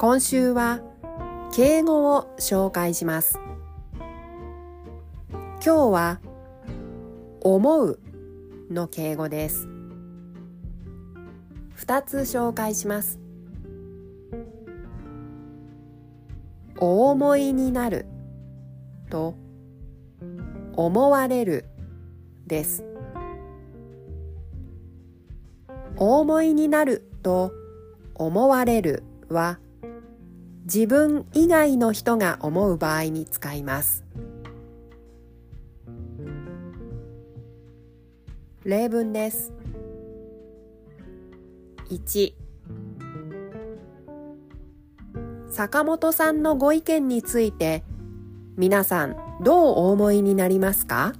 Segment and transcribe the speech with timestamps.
[0.00, 0.80] 今週は
[1.52, 3.38] 敬語を紹介します。
[5.30, 6.20] 今日は
[7.42, 8.00] 思う
[8.70, 9.68] の敬語です。
[11.74, 13.20] 二つ紹介します。
[16.78, 18.06] お思いになる
[19.10, 19.34] と
[20.76, 21.66] 思われる
[22.46, 22.84] です
[25.98, 27.52] お思いになると
[28.14, 29.58] 思われるは
[30.72, 34.04] 自分以外の人が思う場合に使います。
[38.62, 39.52] 例文です。
[41.88, 42.34] 1
[45.48, 47.82] 坂本さんのご意見について
[48.56, 51.14] 皆さんどうお思いになりますか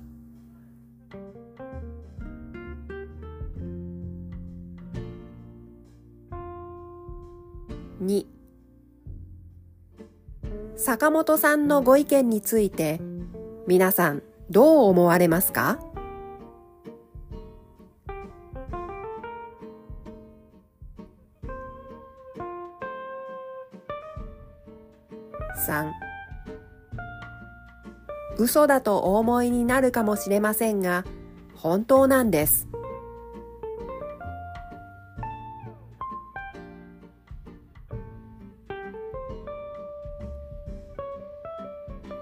[8.01, 8.40] ？2
[10.77, 13.01] 坂本さんのご意見について
[13.67, 15.79] 皆さんどう思われますか
[25.67, 25.91] ？3
[28.39, 31.05] 嘘だとお思いになるかもしれませんが、
[31.55, 32.70] 本当なんです。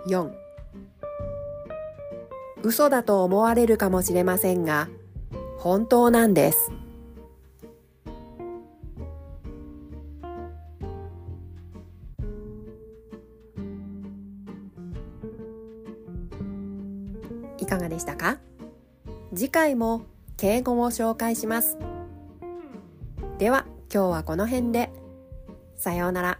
[0.09, 0.31] 4
[2.63, 4.89] 嘘だと思われるかもしれませんが、
[5.59, 6.73] 本当なんです。
[17.59, 18.39] いかがでしたか？
[19.35, 20.03] 次回も
[20.37, 21.79] 敬語を紹介します。
[23.39, 24.91] では今日はこの辺で。
[25.77, 26.39] さようなら。